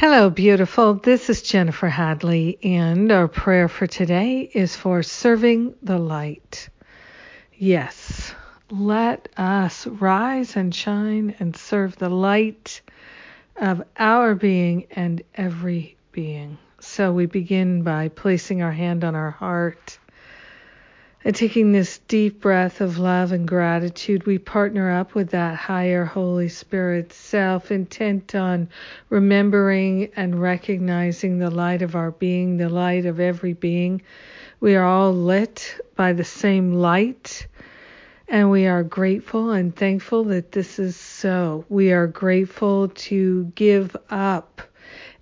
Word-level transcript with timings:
Hello, 0.00 0.30
beautiful. 0.30 0.94
This 0.94 1.28
is 1.28 1.42
Jennifer 1.42 1.86
Hadley, 1.86 2.58
and 2.62 3.12
our 3.12 3.28
prayer 3.28 3.68
for 3.68 3.86
today 3.86 4.50
is 4.54 4.74
for 4.74 5.02
serving 5.02 5.74
the 5.82 5.98
light. 5.98 6.70
Yes, 7.52 8.34
let 8.70 9.28
us 9.36 9.86
rise 9.86 10.56
and 10.56 10.74
shine 10.74 11.36
and 11.38 11.54
serve 11.54 11.96
the 11.96 12.08
light 12.08 12.80
of 13.56 13.82
our 13.98 14.34
being 14.34 14.86
and 14.92 15.20
every 15.34 15.98
being. 16.12 16.56
So 16.80 17.12
we 17.12 17.26
begin 17.26 17.82
by 17.82 18.08
placing 18.08 18.62
our 18.62 18.72
hand 18.72 19.04
on 19.04 19.14
our 19.14 19.32
heart 19.32 19.98
and 21.24 21.36
taking 21.36 21.72
this 21.72 21.98
deep 22.08 22.40
breath 22.40 22.80
of 22.80 22.98
love 22.98 23.32
and 23.32 23.46
gratitude, 23.46 24.24
we 24.24 24.38
partner 24.38 24.90
up 24.90 25.14
with 25.14 25.30
that 25.30 25.54
higher 25.54 26.04
Holy 26.04 26.48
Spirit 26.48 27.12
self, 27.12 27.70
intent 27.70 28.34
on 28.34 28.68
remembering 29.10 30.10
and 30.16 30.40
recognizing 30.40 31.38
the 31.38 31.50
light 31.50 31.82
of 31.82 31.94
our 31.94 32.10
being, 32.10 32.56
the 32.56 32.70
light 32.70 33.04
of 33.04 33.20
every 33.20 33.52
being. 33.52 34.00
We 34.60 34.76
are 34.76 34.84
all 34.84 35.12
lit 35.12 35.78
by 35.94 36.14
the 36.14 36.24
same 36.24 36.72
light. 36.74 37.46
And 38.26 38.48
we 38.48 38.66
are 38.68 38.84
grateful 38.84 39.50
and 39.50 39.74
thankful 39.74 40.24
that 40.24 40.52
this 40.52 40.78
is 40.78 40.96
so. 40.96 41.64
We 41.68 41.92
are 41.92 42.06
grateful 42.06 42.88
to 42.88 43.44
give 43.56 43.96
up 44.08 44.62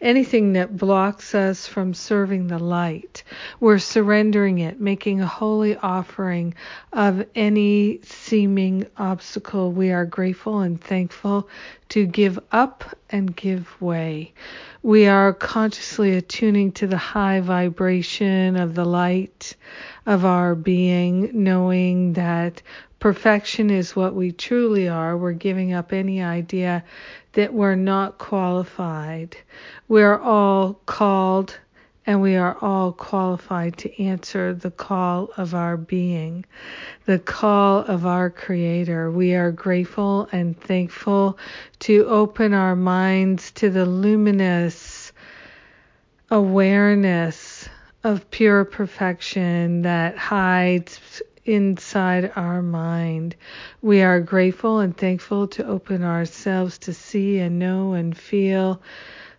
anything 0.01 0.52
that 0.52 0.77
blocks 0.77 1.34
us 1.34 1.66
from 1.66 1.95
serving 1.95 2.47
the 2.47 2.59
light. 2.59 3.25
We're 3.61 3.79
surrendering 3.79 4.59
it, 4.59 4.80
making 4.80 5.21
a 5.21 5.27
holy 5.27 5.77
offering 5.77 6.55
of 6.93 7.27
any 7.34 8.01
seeming 8.02 8.87
obstacle. 8.97 9.73
We 9.73 9.91
are 9.91 10.05
grateful 10.05 10.61
and 10.61 10.80
thankful 10.80 11.48
to 11.91 12.07
give 12.07 12.38
up 12.52 12.84
and 13.11 13.34
give 13.34 13.80
way. 13.80 14.33
We 14.83 15.07
are 15.07 15.33
consciously 15.33 16.16
attuning 16.16 16.73
to 16.73 16.87
the 16.87 16.99
high 16.99 17.40
vibration 17.40 18.57
of 18.57 18.74
the 18.74 18.85
light 18.85 19.57
of 20.07 20.24
our 20.24 20.55
being, 20.55 21.30
knowing 21.33 22.12
that 22.12 22.62
perfection 22.99 23.71
is 23.71 23.95
what 23.95 24.15
we 24.15 24.32
truly 24.32 24.88
are. 24.88 25.16
We're 25.16 25.32
giving 25.32 25.73
up 25.73 25.93
any 25.93 26.23
idea 26.23 26.85
that 27.32 27.55
we're 27.55 27.74
not 27.74 28.18
qualified. 28.18 29.37
We're 29.88 30.18
all 30.18 30.74
called 30.87 31.59
and 32.09 32.23
we 32.23 32.37
are 32.37 32.57
all 32.63 32.90
qualified 32.93 33.77
to 33.77 34.02
answer 34.02 34.55
the 34.55 34.71
call 34.71 35.29
of 35.37 35.55
our 35.55 35.77
being, 35.77 36.43
the 37.05 37.18
call 37.18 37.80
of 37.80 38.07
our 38.07 38.30
Creator. 38.30 39.10
We 39.10 39.35
are 39.35 39.52
grateful 39.52 40.27
and 40.33 40.59
thankful 40.59 41.38
to 41.80 42.07
open 42.07 42.55
our 42.55 42.74
minds 42.74 43.51
to 43.52 43.68
the 43.68 43.85
luminous 43.85 45.12
awareness 46.30 47.68
of 48.05 48.30
pure 48.30 48.65
perfection 48.65 49.83
that 49.83 50.16
hides 50.16 51.21
inside 51.49 52.30
our 52.37 52.63
mind. 52.63 53.35
We 53.82 54.02
are 54.02 54.21
grateful 54.21 54.80
and 54.80 54.96
thankful 54.96 55.49
to 55.49 55.66
open 55.66 56.05
ourselves 56.05 56.79
to 56.79 56.93
see 56.93 57.38
and 57.38 57.59
know 57.59 57.95
and 57.95 58.16
feel 58.16 58.80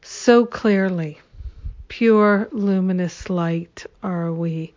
so 0.02 0.46
clearly. 0.46 1.20
Pure 1.88 2.50
luminous 2.52 3.30
light 3.30 3.86
are 4.04 4.32
we. 4.32 4.74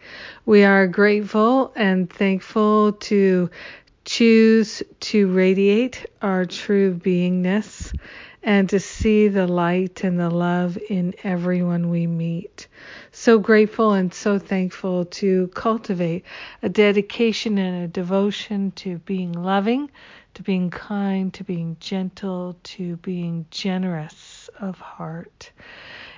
We 0.47 0.64
are 0.64 0.86
grateful 0.86 1.72
and 1.77 2.11
thankful 2.11 2.92
to 2.92 3.50
choose 4.05 4.83
to 5.00 5.33
radiate 5.33 6.06
our 6.20 6.45
true 6.45 6.95
beingness 6.95 7.92
and 8.42 8.69
to 8.69 8.81
see 8.81 9.28
the 9.28 9.47
light 9.47 10.03
and 10.03 10.19
the 10.19 10.31
love 10.31 10.77
in 10.89 11.14
everyone 11.22 11.91
we 11.91 12.06
meet. 12.06 12.67
So 13.12 13.39
grateful 13.39 13.92
and 13.92 14.12
so 14.12 14.39
thankful 14.39 15.05
to 15.05 15.47
cultivate 15.48 16.25
a 16.62 16.69
dedication 16.69 17.58
and 17.58 17.85
a 17.85 17.89
devotion 17.89 18.73
to 18.73 18.98
being 18.98 19.33
loving, 19.33 19.91
to 20.35 20.42
being 20.42 20.70
kind, 20.70 21.33
to 21.35 21.45
being 21.45 21.77
gentle, 21.79 22.57
to 22.64 22.96
being 22.96 23.46
generous 23.51 24.51
of 24.58 24.79
heart. 24.79 25.52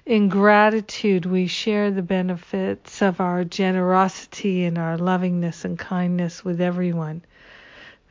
In 0.06 0.28
gratitude, 0.28 1.26
we 1.26 1.46
share 1.46 1.90
the 1.90 2.02
benefits 2.02 3.02
of 3.02 3.20
our 3.20 3.44
generosity 3.44 4.64
and 4.64 4.78
our 4.78 4.96
lovingness 4.96 5.64
and 5.64 5.78
kindness 5.78 6.44
with 6.44 6.60
everyone. 6.60 7.22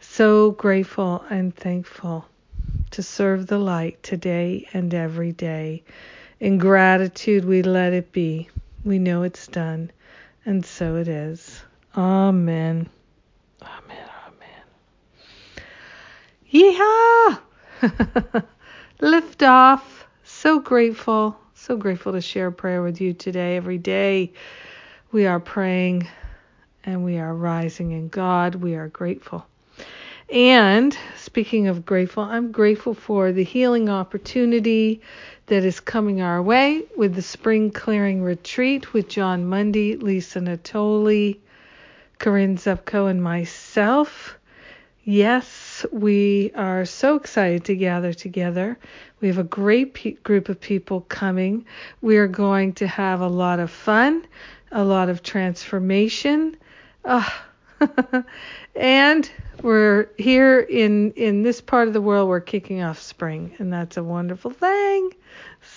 So 0.05 0.51
grateful 0.51 1.25
and 1.29 1.55
thankful 1.55 2.27
to 2.91 3.01
serve 3.01 3.47
the 3.47 3.57
light 3.57 4.03
today 4.03 4.67
and 4.71 4.93
every 4.93 5.31
day. 5.31 5.83
In 6.39 6.59
gratitude, 6.59 7.45
we 7.45 7.63
let 7.63 7.93
it 7.93 8.11
be. 8.11 8.49
We 8.85 8.99
know 8.99 9.23
it's 9.23 9.47
done, 9.47 9.91
and 10.45 10.63
so 10.63 10.97
it 10.97 11.07
is. 11.07 11.63
Amen. 11.97 12.87
Amen. 13.63 14.09
Amen. 14.27 14.63
Yeehaw! 16.51 18.43
Lift 19.01 19.41
off. 19.41 20.05
So 20.23 20.59
grateful. 20.59 21.35
So 21.55 21.75
grateful 21.75 22.11
to 22.11 22.21
share 22.21 22.51
prayer 22.51 22.83
with 22.83 23.01
you 23.01 23.13
today. 23.13 23.57
Every 23.57 23.79
day 23.79 24.33
we 25.11 25.25
are 25.25 25.39
praying 25.39 26.07
and 26.83 27.03
we 27.03 27.17
are 27.17 27.33
rising 27.33 27.91
in 27.93 28.09
God. 28.09 28.55
We 28.55 28.75
are 28.75 28.89
grateful. 28.89 29.47
And 30.33 30.97
speaking 31.15 31.67
of 31.67 31.85
grateful, 31.85 32.23
I'm 32.23 32.51
grateful 32.51 32.95
for 32.95 33.31
the 33.31 33.43
healing 33.43 33.87
opportunity 33.87 34.99
that 35.45 35.63
is 35.63 35.79
coming 35.79 36.23
our 36.23 36.41
way 36.41 36.85
with 36.97 37.13
the 37.13 37.21
Spring 37.21 37.69
Clearing 37.69 38.23
Retreat 38.23 38.93
with 38.93 39.07
Jon 39.07 39.45
Mundy, 39.45 39.95
Lisa 39.95 40.39
Natoli, 40.39 41.37
Corinne 42.17 42.57
Zupko, 42.57 43.11
and 43.11 43.21
myself. 43.21 44.39
Yes, 45.03 45.85
we 45.91 46.51
are 46.55 46.83
so 46.85 47.15
excited 47.15 47.65
to 47.65 47.75
gather 47.75 48.11
together. 48.11 48.79
We 49.21 49.27
have 49.27 49.37
a 49.37 49.43
great 49.43 49.93
pe- 49.93 50.13
group 50.13 50.49
of 50.49 50.59
people 50.59 51.01
coming. 51.01 51.67
We 52.01 52.17
are 52.17 52.27
going 52.27 52.73
to 52.73 52.87
have 52.87 53.21
a 53.21 53.27
lot 53.27 53.59
of 53.59 53.69
fun, 53.69 54.25
a 54.71 54.83
lot 54.83 55.09
of 55.09 55.21
transformation. 55.21 56.57
Uh, 57.05 57.29
and 58.75 59.29
we're 59.61 60.09
here 60.17 60.59
in 60.59 61.11
in 61.11 61.43
this 61.43 61.61
part 61.61 61.87
of 61.87 61.93
the 61.93 62.01
world 62.01 62.27
we're 62.29 62.41
kicking 62.41 62.81
off 62.81 63.01
spring 63.01 63.55
and 63.59 63.71
that's 63.71 63.97
a 63.97 64.03
wonderful 64.03 64.51
thing. 64.51 65.11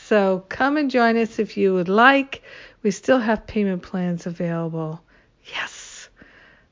So 0.06 0.44
come 0.48 0.76
and 0.76 0.90
join 0.90 1.16
us 1.16 1.38
if 1.38 1.56
you 1.56 1.74
would 1.74 1.88
like. 1.88 2.42
We 2.82 2.90
still 2.90 3.18
have 3.18 3.46
payment 3.46 3.82
plans 3.82 4.26
available. 4.26 5.00
Yes. 5.44 6.08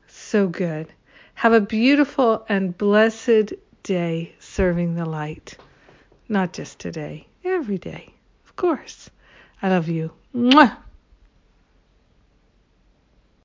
So 0.08 0.48
good. 0.48 0.92
Have 1.34 1.52
a 1.52 1.60
beautiful 1.60 2.44
and 2.48 2.76
blessed 2.76 3.52
day 3.82 4.34
serving 4.38 4.94
the 4.94 5.04
light. 5.04 5.56
Not 6.28 6.52
just 6.52 6.78
today 6.78 7.26
every 7.44 7.78
day 7.78 8.14
of 8.54 8.56
course. 8.56 9.10
I 9.62 9.68
love 9.68 9.88
you. 9.88 10.12
Mwah! 10.32 10.76